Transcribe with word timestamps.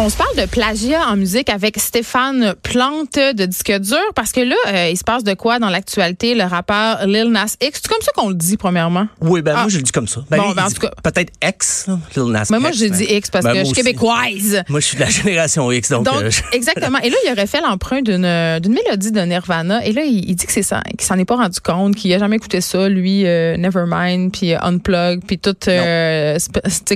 On 0.00 0.08
se 0.08 0.16
parle 0.16 0.36
de 0.36 0.46
plagiat 0.46 1.08
en 1.08 1.16
musique 1.16 1.50
avec 1.50 1.76
Stéphane 1.80 2.54
Plante 2.62 3.14
de 3.16 3.46
Disque 3.46 3.72
Dur 3.80 3.98
parce 4.14 4.30
que 4.30 4.40
là, 4.40 4.54
euh, 4.68 4.88
il 4.92 4.96
se 4.96 5.02
passe 5.02 5.24
de 5.24 5.34
quoi 5.34 5.58
dans 5.58 5.70
l'actualité, 5.70 6.36
le 6.36 6.44
rappeur 6.44 7.04
Lil 7.04 7.30
Nas 7.32 7.56
X? 7.60 7.80
C'est 7.82 7.88
comme 7.88 8.00
ça 8.02 8.12
qu'on 8.14 8.28
le 8.28 8.36
dit, 8.36 8.56
premièrement? 8.56 9.08
Oui, 9.20 9.42
ben 9.42 9.54
Ah. 9.56 9.60
moi, 9.62 9.68
je 9.68 9.78
le 9.78 9.82
dis 9.82 9.90
comme 9.90 10.06
ça. 10.06 10.20
Ben, 10.30 10.36
Bon, 10.36 10.52
ben, 10.52 10.66
en 10.66 10.70
tout 10.70 10.78
cas- 10.82 10.92
Peut-être 11.02 11.32
X, 11.44 11.86
Lil 12.14 12.26
Nas 12.26 12.44
Mais 12.48 12.60
moi, 12.60 12.70
j'ai 12.70 12.90
ben- 12.90 12.96
dit 12.96 13.04
X 13.10 13.28
parce 13.28 13.44
ben, 13.44 13.54
que 13.54 13.58
je 13.58 13.64
suis 13.64 13.74
québécoise. 13.74 14.62
Moi, 14.68 14.78
je 14.78 14.86
suis 14.86 14.96
de 14.96 15.00
la 15.02 15.08
génération 15.10 15.72
X, 15.72 15.90
donc, 15.90 16.04
Donc, 16.04 16.22
euh, 16.22 16.30
je- 16.30 16.42
exactement. 16.52 16.98
Et 17.02 17.10
là, 17.10 17.16
il 17.26 17.32
aurait 17.32 17.48
fait 17.48 17.60
l'emprunt 17.60 18.00
d'une 18.00 18.24
euh, 18.24 18.60
d'une 18.60 18.74
mélodie 18.74 19.10
de 19.10 19.20
Nirvana. 19.20 19.84
Et 19.84 19.92
là, 19.92 20.02
il, 20.04 20.30
il 20.30 20.36
dit 20.36 20.46
que 20.46 20.52
c'est 20.52 20.62
ça, 20.62 20.80
qu'il 20.96 21.02
s'en 21.08 21.18
est 21.18 21.24
pas 21.24 21.36
rendu 21.36 21.58
compte, 21.60 21.96
qu'il 21.96 22.12
a 22.14 22.20
jamais 22.20 22.36
écouté 22.36 22.60
ça, 22.60 22.88
lui, 22.88 23.26
euh, 23.26 23.56
Nevermind, 23.56 24.30
puis 24.30 24.54
Unplug, 24.54 25.22
puis 25.26 25.38
toutes, 25.40 25.68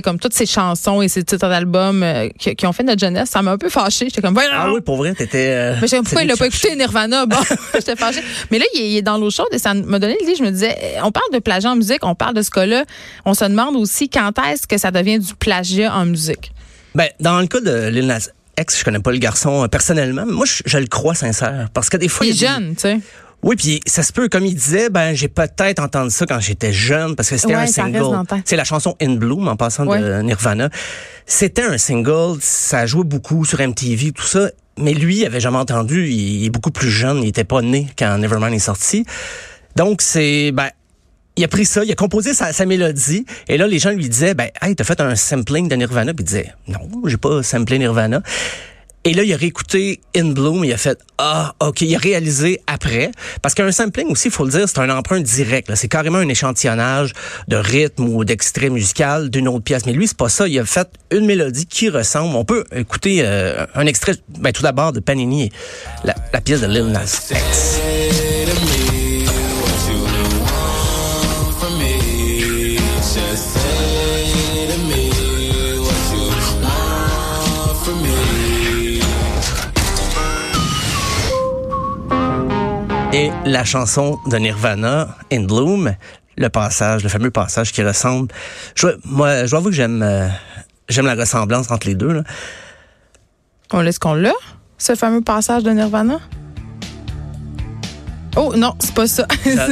comme 0.03 0.19
toutes 0.19 0.33
ces 0.33 0.45
chansons 0.45 1.01
et 1.01 1.09
ces 1.09 1.23
titres 1.23 1.49
d'albums 1.49 2.05
qui, 2.39 2.55
qui 2.55 2.65
ont 2.65 2.71
fait 2.71 2.83
notre 2.93 3.01
jeunesse. 3.01 3.29
Ça 3.29 3.41
m'a 3.41 3.51
un 3.51 3.57
peu 3.57 3.69
fâché. 3.69 4.05
J'étais 4.05 4.21
comme, 4.21 4.37
Ah 4.37 4.71
oui, 4.71 4.81
pour 4.81 4.97
vrai, 4.97 5.13
t'étais. 5.13 5.49
euh, 5.49 5.75
Mais 5.81 5.87
j'aime 5.87 6.03
pourquoi 6.03 6.21
il 6.23 6.27
n'a 6.27 6.35
pas 6.35 6.47
écouté 6.47 6.75
Nirvana? 6.75 7.25
Bon, 7.25 7.37
j'étais 7.73 7.95
fâchée. 7.95 8.23
Mais 8.51 8.59
là, 8.59 8.65
il 8.75 8.97
est, 8.97 9.01
dans 9.01 9.17
l'eau 9.17 9.29
chaude 9.29 9.47
et 9.51 9.59
ça 9.59 9.73
m'a 9.73 9.99
donné 9.99 10.15
l'idée. 10.19 10.35
Je 10.35 10.43
me 10.43 10.51
disais, 10.51 10.75
on 11.03 11.11
parle 11.11 11.31
de 11.33 11.39
plagiat 11.39 11.71
en 11.71 11.75
musique, 11.75 12.03
on 12.05 12.15
parle 12.15 12.33
de 12.35 12.41
ce 12.41 12.49
cas-là. 12.51 12.85
On 13.25 13.33
se 13.33 13.45
demande 13.45 13.75
aussi 13.75 14.09
quand 14.09 14.31
est-ce 14.51 14.67
que 14.67 14.77
ça 14.77 14.91
devient 14.91 15.19
du 15.19 15.33
plagiat 15.35 15.93
en 15.95 16.05
musique. 16.05 16.51
Ben, 16.95 17.07
dans 17.19 17.39
le 17.39 17.47
cas 17.47 17.59
de 17.59 17.87
Lil 17.89 18.05
Nas 18.07 18.29
X, 18.59 18.79
je 18.79 18.83
connais 18.85 18.99
pas 18.99 19.11
le 19.11 19.17
garçon 19.17 19.63
euh, 19.63 19.67
personnellement, 19.67 20.25
mais 20.27 20.33
moi, 20.33 20.45
je, 20.45 20.61
je 20.65 20.77
le 20.77 20.85
crois 20.85 21.15
sincère. 21.15 21.67
Parce 21.73 21.89
que 21.89 21.97
des 21.97 22.07
fois. 22.07 22.25
Il 22.25 22.31
est 22.31 22.47
jeune, 22.47 22.75
tu 22.75 22.81
sais. 22.81 22.99
Oui, 23.43 23.55
puis 23.57 23.81
ça 23.85 24.03
se 24.03 24.13
peut, 24.13 24.29
comme 24.29 24.45
il 24.45 24.55
disait, 24.55 24.89
ben 24.89 25.13
j'ai 25.13 25.27
peut-être 25.27 25.79
entendu 25.79 26.11
ça 26.11 26.25
quand 26.25 26.39
j'étais 26.39 26.71
jeune, 26.71 27.15
parce 27.15 27.29
que 27.29 27.37
c'était 27.37 27.55
Ouais, 27.55 27.61
un 27.63 27.67
single. 27.67 28.23
C'est 28.45 28.55
la 28.55 28.63
chanson 28.63 28.95
In 29.01 29.15
Bloom, 29.15 29.47
en 29.47 29.55
passant 29.55 29.85
de. 29.85 30.21
Nirvana. 30.21 30.69
C'était 31.25 31.63
un 31.63 31.77
single, 31.77 32.37
ça 32.41 32.85
jouait 32.85 33.03
beaucoup 33.03 33.45
sur 33.45 33.59
MTV, 33.59 34.11
tout 34.11 34.23
ça. 34.23 34.49
Mais 34.77 34.93
lui, 34.93 35.19
il 35.19 35.25
avait 35.25 35.39
jamais 35.39 35.57
entendu. 35.57 36.07
Il, 36.07 36.41
il 36.41 36.45
est 36.45 36.49
beaucoup 36.49 36.71
plus 36.71 36.89
jeune, 36.89 37.21
il 37.21 37.27
était 37.27 37.43
pas 37.43 37.61
né 37.61 37.87
quand 37.97 38.17
Nevermind 38.17 38.53
est 38.53 38.59
sorti. 38.59 39.05
Donc 39.75 40.01
c'est, 40.01 40.51
ben, 40.51 40.69
il 41.35 41.43
a 41.43 41.47
pris 41.47 41.65
ça, 41.65 41.83
il 41.83 41.91
a 41.91 41.95
composé 41.95 42.33
sa, 42.33 42.53
sa 42.53 42.65
mélodie, 42.65 43.25
et 43.47 43.57
là 43.57 43.67
les 43.67 43.79
gens 43.79 43.91
lui 43.91 44.07
disaient, 44.07 44.35
ben, 44.35 44.49
hey, 44.61 44.75
t'as 44.75 44.83
fait 44.83 45.01
un 45.01 45.15
sampling 45.15 45.67
de 45.67 45.75
Nirvana, 45.75 46.13
puis 46.13 46.23
il 46.23 46.27
disait, 46.27 46.53
non, 46.67 46.79
j'ai 47.05 47.17
pas 47.17 47.41
samplé 47.43 47.79
Nirvana. 47.79 48.21
Et 49.05 49.13
là, 49.13 49.23
il 49.23 49.33
a 49.33 49.37
réécouté 49.37 49.99
In 50.15 50.29
Bloom, 50.29 50.63
il 50.63 50.71
a 50.71 50.77
fait 50.77 50.97
Ah, 51.17 51.55
OK, 51.59 51.81
il 51.81 51.93
a 51.93 51.97
réalisé 51.97 52.61
après. 52.67 53.11
Parce 53.41 53.53
qu'un 53.53 53.71
sampling 53.71 54.07
aussi, 54.07 54.29
il 54.29 54.31
faut 54.31 54.45
le 54.45 54.51
dire, 54.51 54.67
c'est 54.67 54.79
un 54.79 54.89
emprunt 54.89 55.19
direct. 55.19 55.69
C'est 55.75 55.89
carrément 55.89 56.19
un 56.19 56.29
échantillonnage 56.29 57.11
de 57.49 57.57
rythme 57.57 58.07
ou 58.07 58.23
d'extrait 58.23 58.69
musical 58.69 59.29
d'une 59.29 59.49
autre 59.49 59.63
pièce. 59.63 59.85
Mais 59.85 59.91
lui, 59.91 60.07
c'est 60.07 60.15
pas 60.15 60.29
ça. 60.29 60.47
Il 60.47 60.57
a 60.57 60.65
fait 60.65 60.87
une 61.11 61.25
mélodie 61.25 61.65
qui 61.65 61.89
ressemble. 61.89 62.33
On 62.35 62.45
peut 62.45 62.63
écouter 62.73 63.21
euh, 63.23 63.65
un 63.75 63.85
extrait, 63.87 64.15
ben, 64.39 64.53
tout 64.53 64.63
d'abord, 64.63 64.93
de 64.93 65.01
Panini, 65.01 65.51
la, 66.05 66.15
la 66.31 66.39
pièce 66.39 66.61
de 66.61 66.67
Lil 66.67 66.85
Nas 66.85 67.31
X. 67.31 68.22
Et 83.13 83.29
la 83.45 83.63
chanson 83.63 84.19
de 84.25 84.37
Nirvana, 84.37 85.15
In 85.31 85.43
Bloom, 85.43 85.95
le 86.35 86.49
passage, 86.49 87.03
le 87.03 87.09
fameux 87.09 87.29
passage 87.29 87.71
qui 87.71 87.83
ressemble. 87.83 88.29
Je, 88.73 88.87
moi, 89.05 89.45
je 89.45 89.51
dois 89.51 89.59
avouer 89.59 89.69
que 89.69 89.75
j'aime, 89.75 90.01
euh, 90.01 90.27
j'aime 90.89 91.05
la 91.05 91.13
ressemblance 91.13 91.69
entre 91.69 91.85
les 91.85 91.93
deux. 91.93 92.11
Là. 92.11 92.23
On 93.71 93.81
laisse 93.81 93.99
qu'on 93.99 94.15
l'a, 94.15 94.33
ce 94.79 94.95
fameux 94.95 95.21
passage 95.21 95.61
de 95.61 95.69
Nirvana? 95.69 96.21
Oh 98.35 98.53
non, 98.55 98.73
c'est 98.79 98.93
pas 98.93 99.05
ça. 99.07 99.27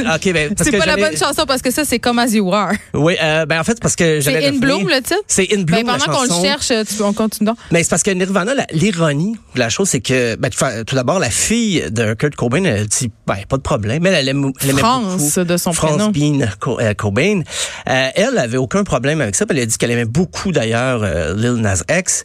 Ah, 0.06 0.14
ok, 0.16 0.32
ben, 0.32 0.54
c'est 0.56 0.70
pas 0.78 0.86
la 0.86 0.96
bonne 0.96 1.16
chanson 1.16 1.44
parce 1.46 1.62
que 1.62 1.70
ça, 1.70 1.84
c'est 1.84 1.98
comme 1.98 2.18
As 2.18 2.32
You 2.32 2.52
Are. 2.52 2.72
Oui, 2.94 3.16
euh, 3.20 3.44
ben 3.46 3.58
en 3.60 3.64
fait, 3.64 3.80
parce 3.80 3.96
que 3.96 4.20
j'allais 4.20 4.40
C'est 4.40 4.48
In. 4.56 4.58
Bloom, 4.58 4.88
le 4.88 4.96
titre? 5.02 5.20
C'est 5.26 5.48
In 5.52 5.62
Bloom, 5.62 5.82
Ben, 5.82 5.98
pendant 5.98 6.18
qu'on 6.18 6.22
le 6.22 6.42
cherche, 6.46 6.68
tu, 6.68 7.02
on 7.02 7.12
continue 7.12 7.46
donc. 7.48 7.56
Mais 7.72 7.82
c'est 7.82 7.90
parce 7.90 8.02
que 8.04 8.10
Nirvana, 8.12 8.52
l'ironie 8.72 9.36
de 9.54 9.58
la 9.58 9.68
chose, 9.68 9.88
c'est 9.88 10.00
que, 10.00 10.36
ben, 10.36 10.50
tout 10.86 10.94
d'abord, 10.94 11.18
la 11.18 11.30
fille 11.30 11.84
de 11.90 12.14
Kurt 12.14 12.36
Cobain, 12.36 12.64
elle 12.64 12.86
dit, 12.86 13.10
ben, 13.26 13.36
pas 13.48 13.56
de 13.56 13.62
problème. 13.62 14.06
Elle, 14.06 14.14
elle, 14.14 14.28
aime- 14.28 14.52
elle 14.62 14.70
aimait 14.70 14.78
France, 14.78 15.16
beaucoup 15.34 15.44
de 15.44 15.56
son 15.56 15.72
France 15.72 15.96
prénom. 15.96 16.10
Bean 16.38 16.46
Co- 16.60 16.78
euh, 16.80 16.94
Cobain. 16.94 17.40
Euh, 17.88 18.08
elle 18.14 18.38
avait 18.38 18.58
aucun 18.58 18.84
problème 18.84 19.20
avec 19.20 19.34
ça. 19.34 19.44
Elle 19.50 19.58
a 19.58 19.66
dit 19.66 19.76
qu'elle 19.76 19.90
aimait 19.90 20.04
beaucoup, 20.04 20.52
d'ailleurs, 20.52 21.00
euh, 21.02 21.34
Lil 21.34 21.54
Nas 21.60 21.82
X. 21.90 22.22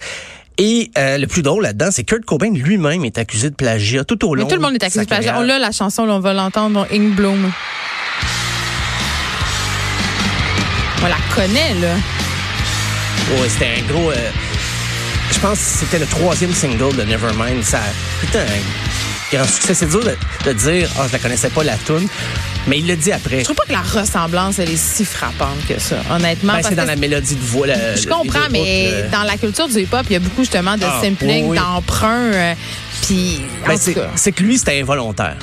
Et 0.60 0.90
euh, 0.98 1.18
le 1.18 1.28
plus 1.28 1.44
drôle 1.44 1.64
là-dedans, 1.64 1.90
c'est 1.92 2.04
Kurt 2.04 2.26
Cobain 2.26 2.52
lui-même 2.52 3.06
est 3.06 3.18
accusé 3.20 3.50
de 3.50 3.56
plagiat 3.56 4.04
tout 4.04 4.26
au 4.28 4.34
long. 4.34 4.44
Mais 4.46 4.50
tout 4.50 4.56
le 4.56 4.62
monde 4.62 4.74
est 4.74 4.84
accusé 4.84 5.02
de 5.02 5.06
plagiat. 5.10 5.38
On 5.38 5.44
l'a, 5.44 5.60
la 5.60 5.72
chanson, 5.72 6.06
là, 6.06 6.14
on 6.14 6.20
va 6.20 6.34
l'entendre, 6.34 6.80
donc 6.82 6.88
In 6.92 7.10
Bloom. 7.10 7.52
On 11.04 11.08
la 11.08 11.18
connaît, 11.36 11.74
là. 11.76 11.94
Ouais, 13.40 13.50
c'était 13.50 13.70
un 13.78 13.92
gros. 13.92 14.10
euh, 14.12 14.16
je 15.32 15.40
pense 15.40 15.60
que 15.60 15.66
c'était 15.66 16.00
le 16.00 16.08
troisième 16.08 16.54
single 16.54 16.96
de 16.96 17.04
Nevermind. 17.04 17.64
Ça 17.64 17.80
un 18.34 19.38
grand 19.38 19.46
succès. 19.48 19.74
C'est 19.76 19.90
dur 19.90 20.04
de, 20.04 20.16
de 20.46 20.54
dire, 20.54 20.90
ah, 20.98 21.04
je 21.08 21.14
la 21.14 21.20
connaissais 21.20 21.50
pas 21.50 21.64
la 21.64 21.76
tune, 21.78 22.08
mais 22.68 22.80
il 22.80 22.88
le 22.88 22.96
dit 22.96 23.12
après. 23.12 23.40
Je 23.40 23.44
trouve 23.46 23.56
pas 23.56 23.66
que 23.66 23.72
la 23.74 23.82
ressemblance, 23.82 24.60
elle 24.60 24.70
est 24.70 24.76
si 24.78 25.06
frappante 25.06 25.66
que 25.68 25.80
ça, 25.80 25.98
honnêtement. 26.12 26.54
Ben, 26.54 26.62
c'est 26.68 26.76
dans 26.76 26.86
la 26.86 26.96
mélodie 26.96 27.36
de 27.36 27.42
voix. 27.42 27.68
la- 27.68 27.96
Je 27.96 28.08
comprends, 28.08 28.50
mais 28.52 28.90
euh, 28.94 29.10
dans 29.10 29.24
la 29.24 29.38
culture 29.38 29.68
du 29.68 29.80
hip-hop, 29.82 30.04
il 30.10 30.14
y 30.14 30.16
a 30.16 30.20
beaucoup 30.20 30.42
justement 30.42 30.76
de 30.78 30.84
Ah, 30.86 31.02
sampling, 31.04 31.46
oui, 31.46 31.50
oui. 31.52 31.58
d'emprunts. 31.58 32.34
euh, 32.34 32.54
Puis, 33.04 33.42
ben, 33.66 33.74
tout 33.74 33.80
c'est 33.82 33.94
cas. 33.94 34.10
c'est 34.16 34.32
que 34.32 34.44
lui, 34.44 34.58
c'était 34.58 34.80
involontaire. 34.82 35.38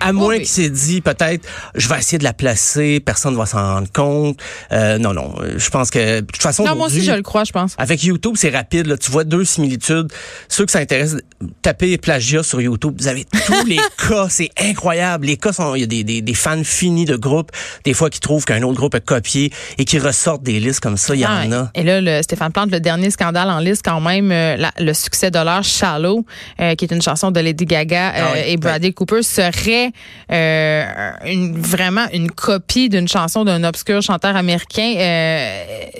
À 0.00 0.12
moins 0.12 0.30
oui. 0.30 0.38
qu'il 0.38 0.48
s'est 0.48 0.68
dit 0.70 1.00
peut-être 1.00 1.46
je 1.76 1.88
vais 1.88 1.96
essayer 1.96 2.18
de 2.18 2.24
la 2.24 2.32
placer, 2.32 2.98
personne 2.98 3.34
ne 3.34 3.38
va 3.38 3.46
s'en 3.46 3.74
rendre 3.74 3.86
compte. 3.92 4.36
Euh, 4.72 4.98
non, 4.98 5.14
non. 5.14 5.36
Je 5.56 5.70
pense 5.70 5.92
que 5.92 6.16
de 6.18 6.26
toute 6.26 6.42
façon. 6.42 6.64
Non, 6.64 6.74
moi 6.74 6.88
aussi, 6.88 7.04
je 7.04 7.12
le 7.12 7.22
crois, 7.22 7.44
je 7.44 7.52
pense. 7.52 7.74
Avec 7.78 8.02
YouTube, 8.02 8.32
c'est 8.36 8.50
rapide. 8.50 8.88
Là. 8.88 8.96
Tu 8.96 9.12
vois 9.12 9.22
deux 9.22 9.44
similitudes. 9.44 10.08
Ceux 10.48 10.66
que 10.66 10.72
ça 10.72 10.80
intéresse, 10.80 11.14
tapez 11.62 11.98
plagiat 11.98 12.42
sur 12.42 12.60
YouTube. 12.60 12.94
Vous 12.98 13.08
avez 13.08 13.24
tous 13.24 13.64
les 13.66 13.76
cas. 14.08 14.26
C'est 14.28 14.50
incroyable. 14.60 15.26
Les 15.26 15.36
cas 15.36 15.52
sont. 15.52 15.74
Il 15.74 15.80
y 15.80 15.84
a 15.84 15.86
des, 15.86 16.04
des, 16.04 16.22
des 16.22 16.34
fans 16.34 16.62
finis 16.64 17.04
de 17.04 17.16
groupes, 17.16 17.50
des 17.84 17.94
fois 17.94 18.10
qui 18.10 18.20
trouvent 18.20 18.44
qu'un 18.44 18.62
autre 18.62 18.76
groupe 18.76 18.94
a 18.94 19.00
copié 19.00 19.52
et 19.78 19.84
qui 19.84 19.98
ressortent 19.98 20.42
des 20.42 20.60
listes 20.60 20.80
comme 20.80 20.96
ça. 20.96 21.14
Il 21.14 21.20
y 21.20 21.24
Ah, 21.24 21.42
en 21.46 21.52
a. 21.52 21.70
Et 21.74 21.82
là, 21.82 22.00
le 22.00 22.22
Stéphane 22.22 22.52
Plante, 22.52 22.70
le 22.70 22.80
dernier 22.80 23.10
scandale 23.10 23.48
en 23.50 23.58
liste, 23.58 23.82
quand 23.84 24.00
même, 24.00 24.30
euh, 24.32 24.56
la- 24.56 24.72
le 24.78 24.92
succès 24.94 25.30
de 25.30 25.38
l'heure, 25.38 25.64
Shallow, 25.64 26.24
euh, 26.60 26.74
qui 26.74 26.84
est 26.84 26.92
une 26.92 27.02
chanson 27.02 27.30
de 27.30 27.40
Lady 27.40 27.64
Gaga 27.64 28.08
euh, 28.08 28.12
Ah 28.18 28.30
oui, 28.34 28.40
et 28.46 28.56
Bradley 28.56 28.92
Cooper, 28.92 29.22
serait 29.22 29.92
une, 30.30 31.58
vraiment 31.60 32.06
une 32.12 32.30
copie 32.30 32.88
d'une 32.88 33.08
chanson 33.08 33.44
d'un 33.44 33.64
obscur 33.64 34.00
chanteur 34.02 34.36
américain. 34.36 34.94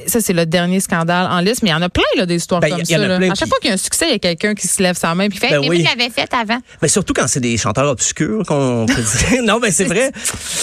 Ça, 0.07 0.21
c'est 0.21 0.33
le 0.33 0.47
dernier 0.47 0.81
scandale 0.81 1.29
en 1.31 1.41
liste, 1.41 1.63
mais 1.63 1.71
il 1.71 1.73
y 1.73 1.75
en 1.75 1.83
a 1.83 1.89
plein 1.89 2.03
là, 2.17 2.27
des 2.27 2.37
histoires 2.37 2.61
Ben, 2.61 2.71
comme 2.71 2.81
y 2.81 2.87
ça. 2.87 2.95
a 2.97 2.99
là. 2.99 3.19
plein, 3.19 3.31
À 3.31 3.35
chaque 3.35 3.49
fois 3.49 3.59
qu'il 3.61 3.69
y 3.69 3.71
a 3.71 3.75
un 3.75 3.79
succès, 3.79 4.07
il 4.09 4.13
y 4.13 4.15
a 4.15 4.19
quelqu'un 4.19 4.55
qui 4.55 4.67
se 4.69 4.83
lève 4.83 4.97
sa 4.97 5.15
main 5.15 5.29
fait 5.39 5.51
Ben 5.51 5.61
Mais 5.61 5.69
oui. 5.69 5.83
moi, 5.83 5.91
je 5.93 5.97
l'avais 5.99 6.11
fait 6.11 6.33
avant. 6.35 6.59
Mais 6.81 6.89
surtout 6.89 7.13
quand 7.13 7.27
c'est 7.27 7.41
des 7.41 7.57
chanteurs 7.57 7.89
obscurs 7.89 8.45
qu'on 8.47 8.87
peut 8.87 8.95
dire. 8.95 9.43
non, 9.45 9.59
mais 9.61 9.71
c'est 9.71 9.85
vrai. 9.85 10.11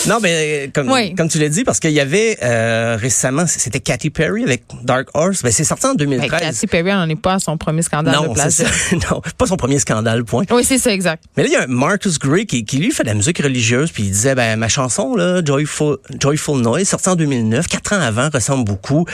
Non, 0.08 0.20
mais 0.22 0.72
comme, 0.74 0.90
Oui. 0.92 1.14
comme 1.16 1.30
tu 1.30 1.40
l'as 1.40 1.50
dit, 1.50 1.64
parce 1.64 1.80
qu'il 1.80 1.92
y 1.92 2.00
avait 2.00 2.38
euh, 2.44 2.98
récemment, 3.00 3.46
c'était 3.48 3.80
Katy 3.80 4.10
Perry 4.10 4.44
avec 4.44 4.64
Dark 4.84 5.10
Horse. 5.14 5.42
Ben, 5.44 5.52
c'est 5.52 5.64
sorti 5.64 5.86
en 5.86 5.96
Ben, 5.96 6.10
2013. 6.10 6.40
Katy 6.40 6.68
Perry 6.68 6.92
n'en 6.92 7.08
est 7.10 7.16
pas 7.16 7.36
à 7.36 7.40
son 7.40 7.58
premier 7.58 7.82
scandale 7.82 8.16
non, 8.16 8.34
plagiat. 8.34 8.66
non, 9.12 9.22
pas 9.38 9.46
son 9.48 9.58
premier 9.58 9.80
scandale, 9.80 10.24
point. 10.24 10.44
Oui, 10.52 10.64
c'est 10.64 10.78
ça, 10.78 10.92
exact. 10.92 11.24
Mais 11.38 11.44
là, 11.44 11.50
il 11.50 11.54
y 11.54 11.56
a 11.56 11.64
un 11.64 11.68
Marcus 11.68 12.20
Gray 12.20 12.46
qui, 12.46 12.66
qui 12.66 12.78
lui 12.78 12.92
fait 12.92 13.04
de 13.04 13.10
la 13.10 13.14
musique 13.16 13.40
religieuse, 13.42 13.92
puis 13.92 14.04
il 14.04 14.12
disait, 14.12 14.36
ben 14.36 14.56
ma 14.58 14.68
chanson 14.68 15.16
là, 15.16 15.42
Joyful, 15.44 15.98
Joyful 16.20 16.62
Noise, 16.62 16.88
sortie 16.88 17.10
en 17.10 17.16
2009, 17.16 17.68
quatre 17.68 17.94
ans 17.94 18.02
avant, 18.02 18.30
ressemble 18.34 18.66
beaucoup. 18.66 19.06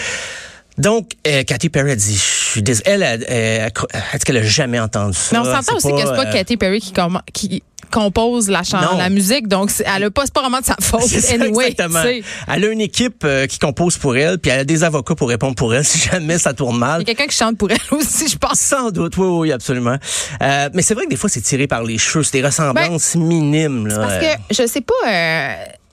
Donc, 0.78 1.12
euh, 1.26 1.44
Katy 1.44 1.70
Perry 1.70 1.92
a 1.92 1.96
dit, 1.96 2.16
je 2.16 2.20
suis 2.52 2.62
désolée, 2.62 2.84
elle, 2.90 3.04
elle, 3.04 3.26
elle, 3.28 3.72
elle 3.94 4.20
dit 4.20 4.26
qu'elle 4.26 4.38
a 4.38 4.44
jamais 4.44 4.80
entendu 4.80 5.16
ça. 5.18 5.30
Mais 5.42 5.48
on 5.48 5.54
s'entend 5.56 5.76
aussi 5.78 5.90
que 5.92 5.98
c'est 5.98 6.04
pas 6.16 6.26
euh, 6.28 6.32
Katy 6.34 6.58
Perry 6.58 6.82
qui, 6.82 6.94
qui 7.34 7.64
compose 7.92 8.50
la, 8.50 8.64
chan- 8.64 8.82
Non. 8.82 8.98
la 8.98 9.10
musique, 9.10 9.48
donc 9.48 9.72
elle 9.86 10.04
a 10.04 10.12
pas, 10.12 10.24
pas 10.34 10.42
vraiment 10.42 10.60
de 10.60 10.66
sa 10.66 10.76
faute. 10.82 11.04
Ça, 11.04 11.34
anyway, 11.36 11.70
exactement. 11.70 12.02
Elle 12.48 12.66
a 12.66 12.68
une 12.68 12.82
équipe 12.82 13.24
euh, 13.24 13.46
qui 13.48 13.58
compose 13.58 13.96
pour 13.98 14.18
elle, 14.18 14.38
puis 14.40 14.52
elle 14.52 14.62
a 14.62 14.64
des 14.66 14.84
avocats 14.84 15.16
pour 15.16 15.30
répondre 15.30 15.56
pour 15.56 15.74
elle 15.74 15.86
si 15.86 16.00
jamais 16.10 16.38
ça 16.40 16.54
tourne 16.54 16.76
Il 16.76 16.80
mal. 16.80 17.00
y 17.00 17.04
a 17.04 17.06
quelqu'un 17.06 17.28
qui 17.28 17.38
chante 17.38 17.58
pour 17.58 17.72
elle 17.72 17.78
aussi, 17.92 18.28
je 18.28 18.38
pense. 18.38 18.60
Sans 18.60 18.92
doute, 18.92 19.16
oui, 19.18 19.28
oui, 19.28 19.52
absolument. 19.54 19.96
Euh, 20.42 20.70
mais 20.74 20.82
c'est 20.82 20.94
vrai 20.94 21.06
que 21.06 21.10
des 21.10 21.16
fois, 21.16 21.30
c'est 21.30 21.42
tiré 21.42 21.68
par 21.68 21.84
les 21.84 21.98
cheveux. 21.98 22.24
C'est 22.24 22.40
des 22.42 22.46
ressemblances 22.46 23.16
minimes. 23.16 23.88
Là. 23.88 23.98
Ben, 24.00 24.08
Parce 24.08 24.18
que 24.26 24.64
je 24.64 24.68
sais 24.68 24.82
pas. 24.82 24.94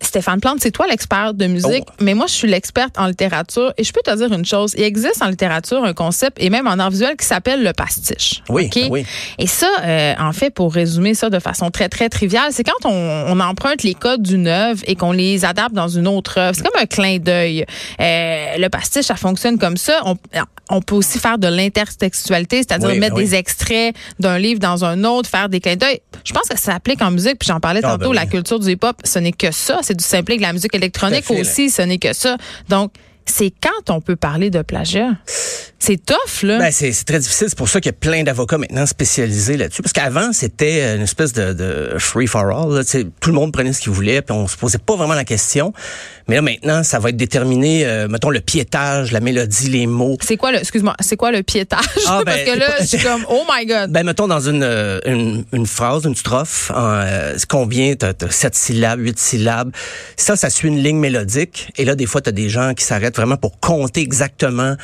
Stéphane 0.02 0.40
Plante, 0.40 0.58
c'est 0.60 0.70
toi 0.70 0.86
l'expert 0.86 1.34
de 1.34 1.46
musique, 1.46 1.84
Oh. 1.88 1.92
mais 2.00 2.14
moi, 2.14 2.26
je 2.26 2.32
suis 2.32 2.48
l'experte 2.48 2.98
en 2.98 3.06
littérature. 3.06 3.72
Et 3.78 3.84
je 3.84 3.92
peux 3.92 4.00
te 4.04 4.14
dire 4.16 4.32
une 4.32 4.44
chose. 4.44 4.74
Il 4.76 4.82
existe 4.84 5.22
en 5.22 5.28
littérature 5.28 5.84
un 5.84 5.94
concept, 5.94 6.36
et 6.40 6.50
même 6.50 6.66
en 6.66 6.78
art 6.78 6.90
visuel, 6.90 7.16
qui 7.16 7.26
s'appelle 7.26 7.62
le 7.62 7.72
pastiche. 7.72 8.42
Oui, 8.48 8.68
oui. 8.90 9.04
Et 9.38 9.46
ça, 9.46 9.68
euh, 9.84 10.14
en 10.18 10.32
fait, 10.32 10.50
pour 10.50 10.72
résumer 10.72 11.14
ça 11.14 11.30
de 11.30 11.38
façon 11.38 11.70
très, 11.70 11.88
très 11.88 12.08
triviale, 12.08 12.48
c'est 12.50 12.64
quand 12.64 12.84
on, 12.88 12.90
on 13.28 13.40
emprunte 13.40 13.82
les 13.82 13.94
codes 13.94 14.22
d'une 14.22 14.46
œuvre 14.48 14.82
et 14.86 14.96
qu'on 14.96 15.12
les 15.12 15.44
adapte 15.44 15.72
dans 15.74 15.88
une 15.88 16.06
autre 16.08 16.38
œuvre. 16.38 16.54
C'est 16.56 16.62
comme 16.66 16.80
un 16.80 16.86
clin 16.86 17.18
d'œil. 17.18 17.64
Euh, 18.00 18.56
le 18.58 18.68
pastiche, 18.68 19.06
ça 19.06 19.16
fonctionne 19.16 19.58
comme 19.58 19.76
ça. 19.76 20.00
On, 20.04 20.16
on 20.72 20.80
peut 20.80 20.94
aussi 20.94 21.18
faire 21.18 21.38
de 21.38 21.46
l'intertextualité, 21.46 22.58
c'est-à-dire 22.58 22.88
Oui, 22.88 22.98
mettre 22.98 23.16
oui. 23.16 23.24
des 23.24 23.34
extraits 23.34 23.94
d'un 24.18 24.38
livre 24.38 24.58
dans 24.58 24.84
un 24.84 25.04
autre, 25.04 25.28
faire 25.28 25.48
des 25.48 25.60
clins 25.60 25.76
d'œil. 25.76 26.00
Je 26.24 26.32
pense 26.32 26.48
que 26.48 26.58
ça 26.58 26.72
s'applique 26.72 27.02
en 27.02 27.10
musique, 27.10 27.38
puis 27.38 27.46
j'en 27.46 27.60
parlais 27.60 27.80
Ah, 27.84 27.92
tantôt, 27.92 28.10
ben 28.10 28.14
la 28.14 28.26
culture 28.26 28.58
du 28.58 28.70
hip-hop, 28.70 28.96
ce 29.04 29.18
n'est 29.18 29.32
que 29.32 29.52
ça, 29.52 29.80
c'est 29.82 29.96
du 29.96 30.04
simple 30.04 30.34
que 30.36 30.40
la 30.40 30.52
musique 30.52 30.74
électronique 30.74 31.30
aussi, 31.30 31.68
ce 31.70 31.82
n'est 31.82 31.98
que 31.98 32.12
ça. 32.14 32.36
Donc, 32.68 32.92
c'est 33.26 33.52
quand 33.62 33.94
on 33.94 34.00
peut 34.00 34.16
parler 34.16 34.50
de 34.50 34.62
plagiat? 34.62 35.10
C'est 35.78 35.96
tough, 36.04 36.44
là. 36.44 36.58
Ben, 36.58 36.70
c'est 36.70 36.92
très 37.04 37.18
difficile. 37.18 37.48
C'est 37.48 37.58
pour 37.58 37.68
ça 37.68 37.80
qu'il 37.80 37.90
y 37.90 37.94
a 37.94 37.98
plein 37.98 38.22
d'avocats 38.22 38.56
maintenant 38.56 38.86
spécialisés 38.86 39.56
là-dessus. 39.56 39.82
Parce 39.82 39.92
qu'avant, 39.92 40.32
c'était 40.32 40.94
une 40.94 41.02
espèce 41.02 41.32
de, 41.32 41.52
de 41.52 41.96
free 41.98 42.28
for 42.28 42.44
all. 42.44 42.72
là. 42.72 42.82
Tout 43.20 43.30
le 43.30 43.34
monde 43.34 43.52
prenait 43.52 43.72
ce 43.72 43.80
qu'il 43.80 43.90
voulait, 43.90 44.22
puis 44.22 44.32
on 44.36 44.46
se 44.46 44.56
posait 44.56 44.78
pas 44.78 44.94
vraiment 44.94 45.14
la 45.14 45.24
question. 45.24 45.72
Mais 46.28 46.36
là, 46.36 46.42
maintenant, 46.42 46.84
ça 46.84 47.00
va 47.00 47.08
être 47.08 47.16
déterminé, 47.16 47.84
euh, 47.84 48.06
mettons, 48.06 48.30
le 48.30 48.40
piétage, 48.40 49.10
la 49.10 49.18
mélodie, 49.18 49.70
les 49.70 49.88
mots. 49.88 50.16
c'est 50.22 50.36
quoi 50.36 50.52
le, 50.52 50.58
excuse-moi, 50.58 50.94
c'est 51.00 51.16
quoi 51.16 51.32
le 51.32 51.42
piétage? 51.42 51.80
Ah, 52.06 52.22
Parce 52.24 52.36
ben, 52.44 52.54
que 52.54 52.58
là, 52.60 52.66
c'est 52.68 52.76
pas- 52.76 52.82
je 52.84 52.86
suis 52.86 52.98
comme, 53.04 53.26
oh 53.28 53.42
my 53.52 53.66
God. 53.66 53.90
Ben, 53.90 54.04
mettons 54.06 54.28
dans 54.28 54.38
une, 54.48 54.62
euh, 54.62 55.00
une, 55.04 55.44
une 55.52 55.66
phrase, 55.66 56.04
une 56.04 56.14
strophe, 56.14 56.70
euh, 56.76 57.36
combien? 57.48 57.96
T'as, 57.96 58.12
t'as 58.14 58.30
sept 58.30 58.54
syllabes, 58.54 59.00
huit 59.00 59.18
syllabes? 59.18 59.72
Ça, 60.16 60.36
ça 60.36 60.48
suit 60.48 60.68
une 60.68 60.78
ligne 60.80 60.98
mélodique. 60.98 61.72
Et 61.76 61.84
là, 61.84 61.96
des 61.96 62.06
fois, 62.06 62.20
t'as 62.20 62.30
des 62.30 62.48
gens 62.48 62.72
qui 62.74 62.84
s'arrêtent 62.84 63.11
vraiment 63.16 63.36
pour 63.36 63.58
compter 63.60 64.00
exactement 64.00 64.76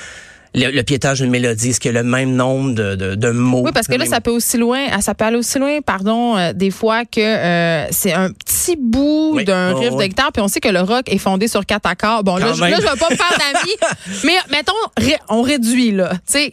le, 0.54 0.70
le 0.70 0.82
piétage 0.82 1.20
d'une 1.20 1.30
mélodie. 1.30 1.70
Est-ce 1.70 1.80
qu'il 1.80 1.92
y 1.92 1.96
a 1.96 2.02
le 2.02 2.08
même 2.08 2.34
nombre 2.34 2.74
de, 2.74 2.94
de, 2.94 3.14
de 3.14 3.30
mots? 3.30 3.62
Oui, 3.64 3.70
parce 3.72 3.86
que 3.86 3.92
là, 3.92 3.98
même- 3.98 4.08
ça 4.08 4.20
peut 4.20 4.30
aussi 4.30 4.56
loin, 4.58 4.86
ah, 4.92 5.00
ça 5.00 5.14
peut 5.14 5.24
aller 5.24 5.36
aussi 5.36 5.58
loin, 5.58 5.80
pardon, 5.80 6.36
euh, 6.36 6.52
des 6.52 6.70
fois 6.70 7.04
que 7.04 7.20
euh, 7.20 7.86
c'est 7.90 8.12
un 8.12 8.30
petit 8.30 8.76
bout 8.78 9.32
Oui. 9.34 9.44
d'un 9.44 9.72
Oh, 9.74 9.78
riff 9.78 9.90
de 9.90 9.94
oui. 9.96 10.08
guitare, 10.08 10.32
puis 10.32 10.42
on 10.42 10.48
sait 10.48 10.60
que 10.60 10.68
le 10.68 10.80
rock 10.80 11.02
est 11.06 11.18
fondé 11.18 11.48
sur 11.48 11.64
quatre 11.66 11.86
accords. 11.86 12.24
Bon, 12.24 12.36
là, 12.36 12.52
je, 12.54 12.60
là, 12.60 12.76
je 12.76 12.82
vais 12.82 12.98
pas 12.98 13.10
me 13.10 13.16
faire 13.16 13.38
d'amis, 13.38 14.20
mais 14.24 14.36
mettons, 14.50 14.72
ré- 14.96 15.18
on 15.28 15.42
réduit 15.42 15.92
là. 15.92 16.10
Tu 16.26 16.38
sais, 16.38 16.52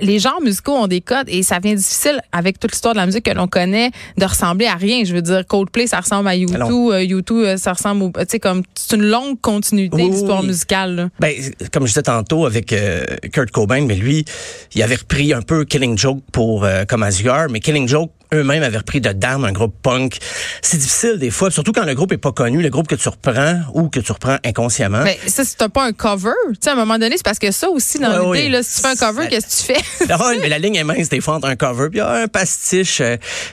les 0.00 0.18
genres 0.18 0.40
musicaux 0.40 0.72
ont 0.74 0.86
des 0.86 1.00
codes 1.00 1.28
et 1.28 1.42
ça 1.42 1.58
devient 1.58 1.74
difficile 1.76 2.20
avec 2.32 2.58
toute 2.60 2.72
l'histoire 2.72 2.94
de 2.94 2.98
la 3.00 3.06
musique 3.06 3.24
que 3.24 3.30
l'on 3.32 3.48
connaît 3.48 3.90
de 4.16 4.24
ressembler 4.24 4.66
à 4.66 4.74
rien. 4.74 5.04
Je 5.04 5.14
veux 5.14 5.22
dire, 5.22 5.46
Coldplay, 5.46 5.86
ça 5.86 6.00
ressemble 6.00 6.28
à 6.28 6.36
U2, 6.36 6.54
Alors- 6.54 6.70
euh, 6.92 7.00
U2, 7.04 7.32
euh, 7.32 7.56
ça 7.56 7.72
ressemble 7.72 8.02
au, 8.04 8.08
tu 8.10 8.24
sais, 8.28 8.38
comme 8.38 8.62
c'est 8.74 8.96
une 8.96 9.02
longue 9.06 9.40
continuité 9.40 9.96
Oui, 9.96 10.10
d'histoire 10.10 10.42
musicale. 10.42 10.94
là. 10.96 11.08
Ben, 11.20 11.32
comme 11.72 11.84
je 11.84 11.88
disais 11.92 12.02
tantôt 12.02 12.46
avec 12.46 12.72
euh, 12.72 13.04
Kurt 13.32 13.50
Cobain, 13.50 13.86
mais 13.86 13.94
lui, 13.94 14.24
il 14.74 14.82
avait 14.82 14.96
repris 14.96 15.32
un 15.32 15.42
peu 15.42 15.64
Killing 15.64 15.96
Joke 15.98 16.22
pour 16.32 16.64
euh, 16.64 16.84
comme 16.84 17.02
Azure, 17.02 17.46
mais 17.50 17.60
Killing 17.60 17.88
Joke 17.88 18.12
eux-mêmes 18.34 18.62
avaient 18.62 18.78
repris 18.78 19.00
de 19.00 19.12
Damn, 19.12 19.44
un 19.44 19.52
groupe 19.52 19.74
punk. 19.82 20.18
C'est 20.62 20.76
difficile 20.78 21.18
des 21.18 21.30
fois, 21.30 21.50
surtout 21.50 21.72
quand 21.72 21.84
le 21.84 21.94
groupe 21.94 22.12
est 22.12 22.18
pas 22.18 22.32
connu, 22.32 22.62
le 22.62 22.68
groupe 22.70 22.88
que 22.88 22.94
tu 22.96 23.08
reprends 23.08 23.60
ou 23.74 23.88
que 23.88 24.00
tu 24.00 24.12
reprends 24.12 24.36
inconsciemment. 24.44 25.02
Mais 25.04 25.18
ça, 25.26 25.44
c'est 25.44 25.68
pas 25.68 25.84
un 25.84 25.92
cover. 25.92 26.30
Tu 26.50 26.56
sais, 26.60 26.70
à 26.70 26.72
un 26.72 26.76
moment 26.76 26.98
donné, 26.98 27.16
c'est 27.16 27.24
parce 27.24 27.38
que 27.38 27.50
ça 27.50 27.68
aussi, 27.68 27.98
dans 27.98 28.08
Ouais, 28.30 28.38
l'idée, 28.38 28.46
oui. 28.46 28.52
là, 28.52 28.62
si 28.62 28.76
tu 28.76 28.82
fais 28.82 28.88
un 28.88 28.96
cover, 28.96 29.28
qu'est-ce 29.28 29.66
que 29.66 29.72
tu 29.74 29.80
fais? 29.80 30.06
Ah 30.10 30.26
ouais, 30.28 30.38
mais 30.40 30.48
la 30.48 30.58
ligne 30.58 30.76
est 30.76 30.84
mince 30.84 31.08
des 31.08 31.20
fois 31.20 31.34
entre 31.36 31.48
un 31.48 31.56
cover 31.56 31.88
puis 31.90 32.00
un 32.00 32.26
pastiche. 32.28 33.02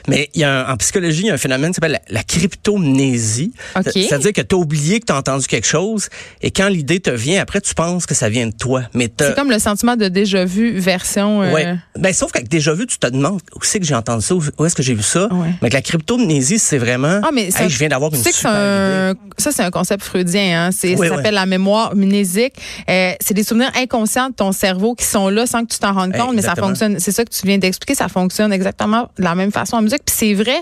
mais 0.08 0.30
il 0.34 0.40
y 0.40 0.44
a 0.44 0.66
un- 0.68 0.72
en 0.72 0.76
psychologie, 0.76 1.22
il 1.22 1.26
y 1.26 1.30
a 1.30 1.34
un 1.34 1.38
phénomène 1.38 1.70
qui 1.70 1.74
s'appelle 1.76 1.92
la, 1.92 2.00
la 2.08 2.22
cryptomnésie. 2.22 3.52
OK. 3.76 3.90
C'est-à-dire 3.92 4.32
que 4.32 4.40
tu 4.40 4.54
as 4.54 4.58
oublié 4.58 5.00
que 5.00 5.06
tu 5.06 5.12
as 5.12 5.16
entendu 5.16 5.46
quelque 5.46 5.66
chose 5.66 6.08
et 6.42 6.50
quand 6.50 6.68
l'idée 6.68 7.00
te 7.00 7.10
vient, 7.10 7.40
après 7.40 7.60
tu 7.60 7.74
penses 7.74 8.06
que 8.06 8.14
ça 8.14 8.28
vient 8.28 8.46
de 8.46 8.52
toi. 8.54 8.82
Mais 8.94 9.08
t'as- 9.08 9.28
C'est 9.28 9.34
comme 9.34 9.50
le 9.50 9.58
sentiment 9.58 9.96
de 9.96 10.08
déjà 10.08 10.44
vu 10.44 10.78
version. 10.78 11.42
euh, 11.42 11.52
Ouais. 11.52 11.74
Ben, 11.98 12.12
sauf 12.12 12.32
qu'avec 12.32 12.48
déjà 12.48 12.72
vu, 12.74 12.86
tu 12.86 12.98
te 12.98 13.06
demandes 13.06 13.40
où 13.54 13.62
c'est 13.62 13.78
que 13.80 13.86
j'ai 13.86 13.94
entendu 13.94 14.24
ça, 14.24 14.34
où 14.34 14.42
où 14.64 14.66
est-ce 14.66 14.74
que 14.74 14.82
j'ai 14.82 14.94
vu 14.94 15.02
ça? 15.02 15.26
Ouais. 15.32 15.48
Mais 15.48 15.56
avec 15.68 15.72
la 15.74 15.82
cryptomnésie, 15.82 16.58
c'est 16.58 16.78
vraiment. 16.78 17.20
Ah, 17.22 17.30
mais 17.32 17.50
ça- 17.50 17.64
Hey, 17.64 17.70
je 17.70 17.78
viens 17.78 17.88
d'avoir 17.88 18.12
une 18.12 18.22
que 18.22 18.32
super 18.32 18.50
un, 18.52 19.10
idée. 19.10 19.20
ça, 19.38 19.52
c'est 19.52 19.62
un 19.62 19.70
concept 19.70 20.02
freudien. 20.04 20.66
Hein? 20.66 20.70
C'est, 20.72 20.96
Oui, 20.96 21.06
ça 21.06 21.12
oui. 21.12 21.16
s'appelle 21.18 21.34
la 21.34 21.46
mémoire 21.46 21.94
mnésique. 21.94 22.54
Euh, 22.88 23.12
c'est 23.20 23.34
des 23.34 23.44
souvenirs 23.44 23.70
inconscients 23.76 24.30
de 24.30 24.34
ton 24.34 24.52
cerveau 24.52 24.94
qui 24.94 25.04
sont 25.04 25.28
là 25.28 25.46
sans 25.46 25.64
que 25.64 25.72
tu 25.72 25.78
t'en 25.78 25.92
rendes 25.92 26.12
compte, 26.16 26.34
mais 26.34 26.42
ça 26.42 26.54
fonctionne. 26.56 26.98
C'est 26.98 27.12
ça 27.12 27.24
que 27.24 27.30
tu 27.30 27.46
viens 27.46 27.58
d'expliquer. 27.58 27.94
Ça 27.94 28.08
fonctionne 28.08 28.52
exactement 28.52 29.08
de 29.18 29.22
la 29.24 29.34
même 29.34 29.52
façon 29.52 29.76
en 29.76 29.82
musique. 29.82 30.02
Puis 30.04 30.14
c'est 30.18 30.34
vrai 30.34 30.56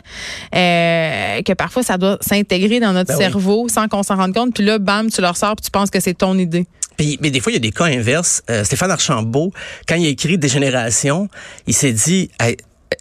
euh, 0.55 1.43
que 1.43 1.53
parfois, 1.53 1.83
ça 1.83 1.99
doit 1.99 2.19
s'intégrer 2.21 2.81
dans 2.81 2.93
notre 2.93 3.09
Ben 3.09 3.17
oui. 3.17 3.23
cerveau 3.23 3.69
sans 3.69 3.89
qu'on 3.89 4.03
s'en 4.03 4.17
rende 4.17 4.35
compte. 4.35 4.55
Puis 4.55 4.65
là, 4.65 4.79
bam, 4.79 5.11
tu 5.11 5.21
le 5.21 5.29
ressors 5.29 5.57
puis 5.57 5.65
tu 5.65 5.71
penses 5.71 5.91
que 5.91 6.01
c'est 6.01 6.15
ton 6.15 6.37
idée. 6.39 6.67
Puis, 6.97 7.19
mais 7.23 7.31
des 7.31 7.41
fois, 7.41 7.53
il 7.53 7.55
y 7.55 7.57
a 7.57 7.61
des 7.61 7.71
cas 7.73 7.85
inverses. 7.87 8.43
Euh, 8.51 8.65
Stéphane 8.65 8.91
Archambault, 8.91 9.53
quand 9.89 9.95
il 9.95 10.07
a 10.07 10.09
écrit 10.11 10.37
Dégénération, 10.39 11.29
il 11.67 11.75
s'est 11.75 11.93
dit, 11.93 12.31
Hey, 12.39 12.57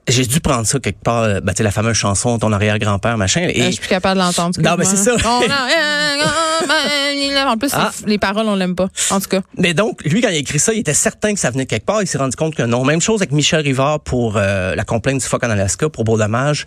j'ai 0.08 0.26
dû 0.26 0.40
prendre 0.40 0.66
ça 0.66 0.80
quelque 0.80 1.02
part, 1.04 1.24
euh, 1.24 1.40
ben, 1.42 1.54
tu 1.54 1.58
sais, 1.58 1.64
la 1.64 1.72
fameuse 1.72 1.96
chanson 1.96 2.38
Ton 2.40 2.52
arrière-grand-père, 2.52 3.18
machin. 3.18 3.42
Et, 3.42 3.62
Euh, 3.62 3.66
je 3.68 3.72
suis 3.72 3.80
plus 3.82 3.90
capable 3.90 4.20
de 4.20 4.26
l'entendre. 4.26 4.60
Non, 4.62 4.76
mais 4.78 4.86
c'est 4.86 4.96
ça. 4.98 5.14
excuse-moi. 5.14 5.40
On 5.44 5.52
a- 5.52 7.48
en 7.52 7.58
plus, 7.58 7.72
Ah. 7.74 7.92
les 8.06 8.18
paroles, 8.18 8.48
on 8.48 8.56
l'aime 8.56 8.76
pas. 8.76 8.88
En 9.10 9.20
tout 9.20 9.28
cas. 9.28 9.42
Mais 9.58 9.74
donc, 9.74 10.04
lui, 10.04 10.22
quand 10.22 10.30
il 10.30 10.36
a 10.36 10.38
écrit 10.38 10.60
ça, 10.60 10.74
il 10.74 10.80
était 10.80 10.94
certain 10.94 11.34
que 11.34 11.40
ça 11.40 11.50
venait 11.50 11.66
de 11.66 11.70
quelque 11.70 11.86
part. 11.86 12.02
Il 12.02 12.08
s'est 12.08 12.18
rendu 12.18 12.36
compte 12.36 12.56
que 12.56 12.64
non. 12.64 12.86
Même 12.86 13.02
chose 13.02 13.20
avec 13.22 13.32
Michel 13.32 13.62
Rivard 13.62 14.00
pour 14.00 14.38
euh, 14.38 14.76
la 14.76 14.84
complainte 14.84 15.20
du 15.22 15.26
phoque 15.26 15.44
en 15.44 15.50
Alaska, 15.50 15.90
pour 15.90 16.04
Beau 16.04 16.18
Dommage. 16.18 16.66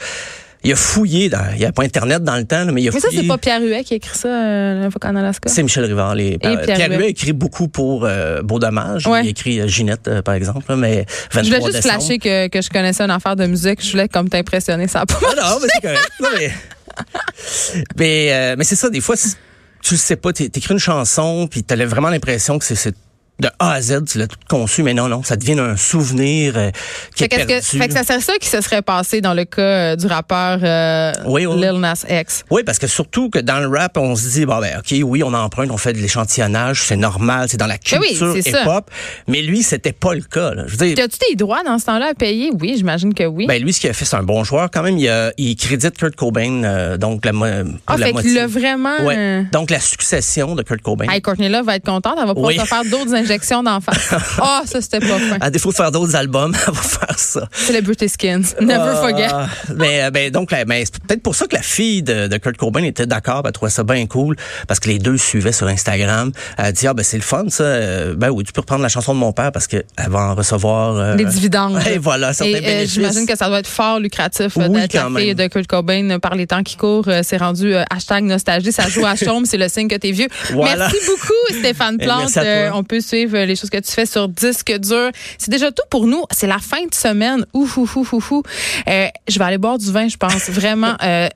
Il 0.65 0.73
a 0.73 0.77
fouillé, 0.77 1.29
dans, 1.29 1.45
il 1.53 1.59
n'y 1.59 1.65
avait 1.65 1.73
pas 1.73 1.83
Internet 1.85 2.23
dans 2.23 2.37
le 2.37 2.45
temps, 2.45 2.65
là, 2.65 2.73
mais 2.73 2.81
il 2.83 2.89
a 2.89 2.93
Mais 2.93 3.01
ça, 3.01 3.09
fouillé. 3.09 3.23
c'est 3.23 3.29
pas 3.29 3.39
Pierre 3.39 3.61
Huet 3.61 3.85
qui 3.85 3.95
a 3.95 3.97
écrit 3.99 4.17
ça, 4.17 4.29
euh, 4.29 4.91
qu'en 5.01 5.15
Alaska. 5.15 5.51
C'est 5.51 5.63
Michel 5.63 5.85
Rivard. 5.85 6.15
Les, 6.15 6.39
Pierre 6.39 6.63
Pierre 6.63 6.91
Huet. 6.91 7.05
A 7.05 7.09
écrit 7.09 7.33
beaucoup 7.35 7.69
pour 7.69 8.05
euh, 8.07 8.41
Beau 8.43 8.59
Dommage. 8.59 9.07
Ouais. 9.07 9.23
Il 9.25 9.27
a 9.27 9.31
écrit 9.31 9.61
euh, 9.61 9.67
Ginette, 9.69 10.09
euh, 10.09 10.23
par 10.23 10.35
exemple, 10.35 10.65
là, 10.69 10.77
mais 10.77 11.05
23 11.33 11.43
Je 11.43 11.49
voulais 11.49 11.61
juste 11.73 11.83
décembre. 11.85 12.03
flasher 12.03 12.19
que, 12.19 12.49
que 12.49 12.63
je 12.63 12.71
connaissais 12.71 13.03
une 13.05 13.11
affaire 13.11 13.37
de 13.37 13.47
musique. 13.47 13.85
Je 13.85 13.91
voulais 13.91 14.09
comme 14.09 14.29
t'impressionner. 14.29 14.89
Ça 14.89 15.01
a 15.03 15.07
pas 15.07 15.19
Ah 15.23 15.35
non, 15.37 15.59
mais 15.61 15.69
c'est 15.75 15.81
correct. 15.83 16.11
Non, 16.21 16.29
mais 16.37 16.51
mais, 17.99 18.33
euh, 18.33 18.55
mais 18.59 18.65
c'est 18.65 18.77
ça, 18.77 18.89
des 18.91 19.01
fois, 19.01 19.17
tu 19.17 19.95
le 19.95 19.99
sais 19.99 20.17
pas, 20.17 20.33
t'é- 20.33 20.49
t'écris 20.49 20.75
une 20.75 20.81
chanson, 20.81 21.47
puis 21.51 21.63
t'as 21.63 21.77
vraiment 21.85 22.09
l'impression 22.09 22.59
que 22.59 22.65
c'est 22.65 22.95
de 23.41 23.49
A 23.59 23.73
à 23.73 23.81
Z, 23.81 24.05
tu 24.07 24.19
l'as 24.19 24.29
tout 24.29 24.37
conçu, 24.49 24.83
mais 24.85 24.95
non, 24.95 25.09
non, 25.09 25.23
ça 25.25 25.35
devient 25.37 25.59
un 25.59 25.77
souvenir 25.77 26.53
euh, 26.57 26.71
qui 27.15 27.19
Fait, 27.19 27.25
est 27.25 27.29
qu'est-ce 27.29 27.47
perdu. 27.47 27.67
que, 27.71 27.77
fait 27.79 27.89
que 27.89 27.95
ça 27.95 28.05
serait 28.05 28.21
ça 28.21 28.33
qui 28.41 28.49
se 28.49 28.61
serait 28.61 28.83
passé 28.83 29.21
dans 29.21 29.35
le 29.35 29.45
cas 29.45 29.61
euh, 29.63 29.97
du 29.97 30.07
rappeur 30.07 30.61
euh, 30.63 31.13
Oui, 31.27 31.45
oui. 31.45 31.57
Lil 31.61 31.81
Nas 31.81 32.05
X? 32.09 32.45
Oui, 32.51 32.63
parce 32.65 32.79
que 32.79 32.87
surtout 32.87 33.31
que 33.31 33.41
dans 33.41 33.59
le 33.59 33.67
rap, 33.67 33.97
on 33.97 34.15
se 34.15 34.29
dit, 34.29 34.47
bon, 34.47 34.61
ben, 34.61 34.79
OK, 34.79 34.95
oui, 35.03 35.23
on 35.25 35.35
emprunte, 35.35 35.71
on 35.73 35.77
fait 35.77 35.93
de 35.93 35.99
l'échantillonnage, 35.99 36.83
c'est 36.85 36.97
normal, 36.97 37.49
c'est 37.49 37.57
dans 37.57 37.67
la 37.67 37.75
Ben 37.91 37.99
oui, 38.01 38.09
culture 38.09 38.37
hip-hop. 38.37 38.89
Mais 39.27 39.43
lui, 39.43 39.63
c'était 39.65 39.93
pas 39.93 40.15
le 40.15 40.23
cas. 40.23 40.55
Là. 40.55 40.65
Je 40.67 40.77
veux 40.77 40.87
dire, 40.87 41.05
As-tu 41.05 41.19
des 41.31 41.35
droits 41.37 41.65
dans 41.65 41.79
ce 41.81 41.87
temps-là 41.87 42.11
à 42.13 42.15
payer? 42.15 42.51
Oui, 42.61 42.75
j'imagine 42.77 43.15
que 43.15 43.25
oui. 43.25 43.47
ben, 43.49 43.61
lui, 43.61 43.73
ce 43.73 43.81
qu'il 43.81 43.91
a 43.91 43.93
fait, 43.95 44.05
c'est 44.05 44.17
un 44.17 44.23
bon 44.23 44.45
joueur 44.45 44.71
quand 44.73 44.83
même. 44.85 44.97
Il, 44.97 45.09
a- 45.09 45.33
il 45.39 45.57
crédite 45.57 45.97
Kurt 45.99 46.15
Cobain, 46.15 46.63
euh, 46.63 46.97
donc 46.99 47.25
la, 47.25 47.33
mo- 47.33 47.45
ah, 47.89 47.97
la 47.97 48.07
fait 48.07 48.13
moitié. 48.13 48.47
vraiment. 48.47 48.97
Ouais. 49.03 49.17
euh, 49.19 49.43
Donc, 49.53 49.71
la 49.71 49.81
succession 49.81 50.55
de 50.55 50.63
Kurt 50.63 50.81
Cobain. 50.83 51.07
Hey, 51.11 51.21
Courtney 51.21 51.49
Love 51.49 51.67
va 51.67 51.75
être 51.77 51.85
contente. 51.85 52.15
Elle 52.21 52.27
va 52.29 52.35
pouvoir 52.35 52.53
se 52.53 52.61
faire 52.65 52.85
d'autres 52.85 53.15
injections 53.25 53.62
d'en 53.62 53.81
face. 53.81 54.15
Ah, 54.41 54.62
ça, 54.67 54.81
c'était 54.81 55.00
pas 55.00 55.19
fin. 55.19 55.38
À 55.41 55.50
défaut 55.50 55.71
de 55.71 55.75
faire 55.76 55.91
d'autres 55.91 56.15
albums, 56.17 56.55
elle 56.67 56.73
va 56.75 56.81
faire 56.82 57.19
ça. 57.19 57.49
Celebrity 57.53 58.09
Skins. 58.09 58.43
Never 58.61 58.75
Ah, 58.81 58.97
forget. 58.97 59.29
Mais, 59.77 60.03
euh, 60.05 60.10
ben, 60.10 60.31
donc, 60.31 60.51
ben, 60.51 60.67
c'est 60.84 60.99
peut-être 61.03 61.22
pour 61.22 61.34
ça 61.34 61.46
que 61.46 61.56
la 61.56 61.63
fille 61.63 62.03
de, 62.03 62.27
de 62.29 62.37
Kurt 62.37 62.56
Cobain 62.56 62.82
était 62.84 63.06
d'accord, 63.06 63.43
elle 63.44 63.53
trouvait 63.53 63.70
ça 63.70 63.82
bien 63.84 64.06
cool, 64.06 64.37
parce 64.69 64.81
que 64.81 64.89
les 64.89 64.99
deux 64.99 65.17
suivaient 65.17 65.53
sur 65.53 65.67
Instagram. 65.67 66.32
Elle 66.58 66.72
dit, 66.72 66.87
ah, 66.87 66.94
ben, 66.94 67.03
c'est 67.03 67.17
le 67.17 67.22
fun, 67.22 67.44
ça. 67.49 67.65
Euh, 67.65 68.15
Ben 68.17 68.31
oui, 68.31 68.44
tu 68.44 68.53
peux 68.53 68.60
reprendre 68.60 68.82
la 68.82 68.89
chanson 68.89 69.15
de 69.15 69.19
mon 69.19 69.32
père 69.32 69.53
parce 69.53 69.67
qu'elle 69.67 69.84
va 70.08 70.20
en 70.31 70.34
recevoir. 70.34 70.96
euh, 70.96 71.15
Des 71.17 71.25
dividendes. 71.25 71.81
Et 71.91 71.99
voilà, 71.99 72.32
certains 72.32 72.53
Et 72.58 72.82
euh, 72.84 72.87
j'imagine 72.87 73.27
que 73.27 73.37
ça 73.37 73.49
doit 73.49 73.60
être 73.60 73.67
fort 73.69 73.99
lucratif 74.01 74.56
euh, 74.58 74.69
Oui, 74.69 74.81
d'être 74.81 74.94
la 74.94 75.06
fille 75.06 75.27
même. 75.29 75.34
de 75.34 75.46
Kurt 75.49 75.67
Cobain 75.67 76.19
par 76.19 76.34
les 76.34 76.46
temps 76.46 76.63
qui 76.63 76.77
courent. 76.77 77.08
C'est 77.22 77.37
rendu 77.37 77.75
hashtag 77.91 78.25
nostalgie. 78.25 78.72
Ça 78.72 78.89
joue 78.89 79.06
à 79.06 79.17
chaume, 79.17 79.44
c'est 79.46 79.56
le 79.56 79.69
signe 79.69 79.89
que 79.89 79.96
t'es 79.96 80.10
vieux. 80.13 80.29
Voilà. 80.53 80.89
Merci 80.91 80.96
beaucoup, 81.06 81.58
Stéphane 81.60 81.99
Plante. 81.99 82.39
on 82.75 82.84
peut 82.84 83.01
suivre 83.15 83.39
les 83.39 83.55
choses 83.55 83.71
que 83.71 83.79
tu 83.79 83.93
fais 83.93 84.06
sur 84.06 84.29
Disque 84.29 84.73
dur. 84.79 85.11
C'est 85.39 85.51
déjà 85.51 85.71
tout 85.71 85.85
pour 85.89 86.06
nous. 86.06 86.25
C'est 86.33 86.49
la 86.49 86.59
fin 86.59 86.85
de 86.85 86.94
semaine. 86.94 87.47
Ouf, 87.53 87.77
ouf, 87.77 87.97
ouf, 87.97 88.13
ouf, 88.13 88.33
ouf. 88.33 88.44
Euh, 88.89 89.06
je 89.29 89.39
vais 89.39 89.44
aller 89.44 89.59
boire 89.59 89.79
du 89.79 89.91
vin, 89.93 90.09
je 90.09 90.17
pense. 90.17 90.51
Vraiment. 90.51 90.94
euh, 91.03 91.29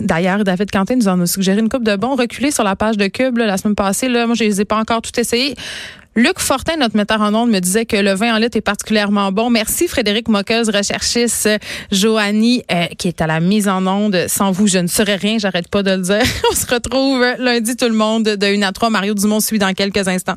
D'ailleurs, 0.00 0.44
David 0.44 0.70
Quentin 0.70 0.96
nous 0.96 1.08
en 1.08 1.20
a 1.20 1.26
suggéré 1.26 1.60
une 1.60 1.68
coupe 1.68 1.84
de 1.84 1.96
bons 1.96 2.14
reculés 2.14 2.50
sur 2.50 2.64
la 2.64 2.76
page 2.76 2.96
de 2.96 3.06
Cube 3.08 3.38
là, 3.38 3.46
la 3.46 3.56
semaine 3.56 3.74
passée. 3.74 4.08
Là, 4.08 4.26
moi, 4.26 4.34
je 4.34 4.44
les 4.44 4.60
ai 4.60 4.64
pas 4.64 4.76
encore 4.76 5.02
tout 5.02 5.18
essayé. 5.18 5.54
Luc 6.14 6.38
Fortin, 6.38 6.76
notre 6.76 6.96
metteur 6.96 7.20
en 7.22 7.34
ondes, 7.34 7.50
me 7.50 7.58
disait 7.58 7.86
que 7.86 7.96
le 7.96 8.12
vin 8.12 8.34
en 8.34 8.38
litre 8.38 8.56
est 8.56 8.60
particulièrement 8.60 9.32
bon. 9.32 9.48
Merci 9.48 9.88
Frédéric 9.88 10.28
Moqueuse, 10.28 10.68
recherchiste, 10.68 11.48
Joanie, 11.90 12.62
euh, 12.70 12.84
qui 12.98 13.08
est 13.08 13.22
à 13.22 13.26
la 13.26 13.40
mise 13.40 13.66
en 13.66 13.86
onde. 13.86 14.26
Sans 14.28 14.52
vous, 14.52 14.66
je 14.66 14.78
ne 14.78 14.88
serais 14.88 15.16
rien, 15.16 15.38
j'arrête 15.38 15.68
pas 15.68 15.82
de 15.82 15.92
le 15.92 16.02
dire. 16.02 16.22
On 16.52 16.54
se 16.54 16.66
retrouve 16.66 17.24
lundi 17.38 17.76
tout 17.76 17.88
le 17.88 17.94
monde 17.94 18.24
de 18.24 18.46
1 18.46 18.60
à 18.62 18.72
3. 18.72 18.90
Mario 18.90 19.14
Dumont 19.14 19.40
suit 19.40 19.58
dans 19.58 19.72
quelques 19.72 20.06
instants. 20.06 20.36